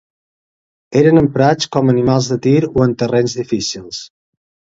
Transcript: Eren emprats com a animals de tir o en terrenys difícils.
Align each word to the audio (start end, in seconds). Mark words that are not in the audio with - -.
Eren 1.01 1.21
emprats 1.21 1.67
com 1.75 1.91
a 1.91 1.93
animals 1.95 2.31
de 2.33 2.37
tir 2.47 2.57
o 2.79 2.85
en 2.87 2.97
terrenys 3.03 3.39
difícils. 3.43 4.01